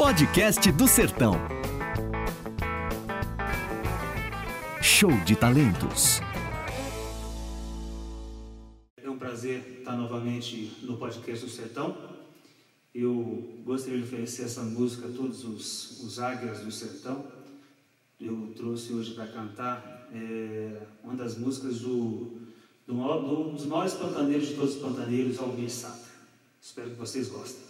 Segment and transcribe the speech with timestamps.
[0.00, 1.34] Podcast do Sertão.
[4.80, 6.20] Show de talentos.
[8.96, 11.94] É um prazer estar novamente no Podcast do Sertão.
[12.94, 17.26] Eu gostaria de oferecer essa música a todos os, os águias do sertão.
[18.18, 22.38] Eu trouxe hoje para cantar é, uma das músicas do,
[22.86, 26.10] do, do, dos maiores pantaneiros de todos os pantaneiros, Almir Sater.
[26.58, 27.69] Espero que vocês gostem.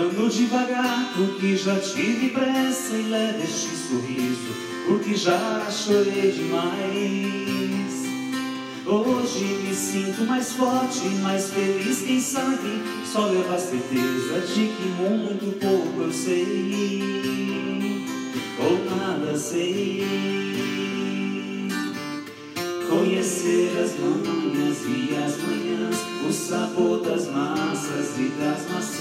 [0.00, 4.54] Ando devagar porque já tive pressa e leve este sorriso
[4.86, 8.00] porque já chorei demais.
[8.86, 14.88] Hoje me sinto mais forte, mais feliz, quem sabe só leva a certeza de que
[14.98, 17.02] muito pouco eu sei
[18.58, 20.02] ou nada sei.
[22.88, 28.99] Conhecer as manhãs e as manhãs, o sabor das massas e das maçãs.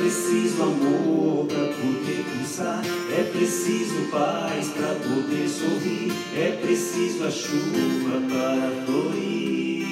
[0.00, 2.82] Preciso amor para poder pulsar,
[3.18, 9.84] é preciso paz para poder sorrir, é preciso a chuva para florir.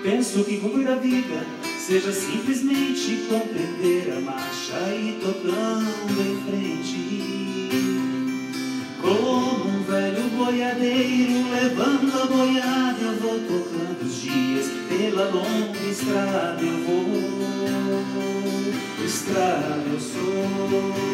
[0.00, 1.44] Penso que cumprir a vida
[1.76, 7.16] seja simplesmente compreender a marcha e tocando em frente.
[9.00, 11.95] Como um velho boiadeiro levando
[14.88, 16.62] pela longa estrada.
[16.62, 17.06] Eu vou,
[19.04, 21.06] estrada eu sou.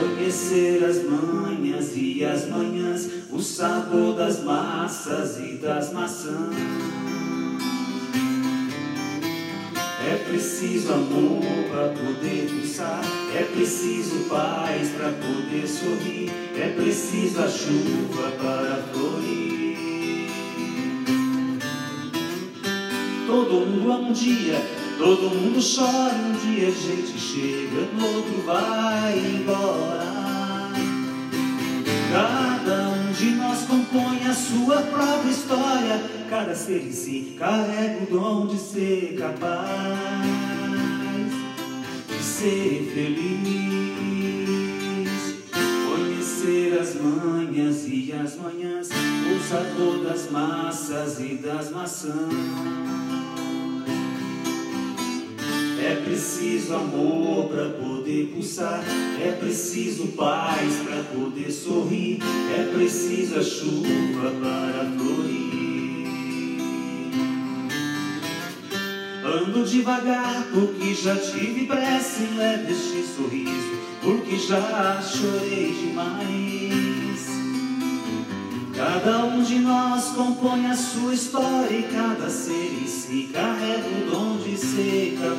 [0.00, 6.54] Conhecer as manhas e as manhãs, o sabor das massas e das maçãs.
[10.10, 13.00] É preciso amor para poder pulsar,
[13.36, 19.59] é preciso paz para poder sorrir, é preciso a chuva para florir.
[23.50, 24.64] Todo mundo ama um dia,
[24.96, 30.70] todo mundo chora, um dia a gente chega, no outro vai embora.
[32.12, 38.06] Cada um de nós compõe a sua própria história, cada ser em si carrega o
[38.06, 39.66] dom de ser capaz
[42.06, 44.30] de ser feliz.
[45.88, 53.29] Conhecer as manhãs e as manhãs, o sabor das massas e das maçãs.
[55.82, 58.84] É preciso amor para poder pulsar,
[59.18, 62.18] é preciso paz para poder sorrir,
[62.54, 65.50] é preciso a chuva para florir.
[69.24, 77.26] Ando devagar porque já tive pressa em leve este sorriso, porque já chorei demais.
[78.76, 83.49] Cada um de nós compõe a sua história e cada ser em si carrega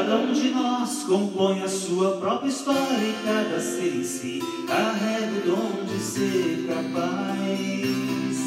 [0.00, 5.30] Cada um de nós compõe a sua própria história e cada ser em si carrega
[5.30, 8.38] o dom de ser capaz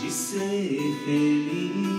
[0.00, 1.90] de ser feliz.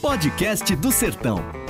[0.00, 1.61] Podcast do Sertão.